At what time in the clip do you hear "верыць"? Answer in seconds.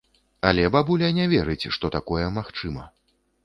1.35-1.69